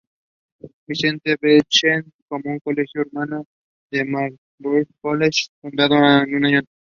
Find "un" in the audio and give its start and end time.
2.49-2.57, 5.95-6.43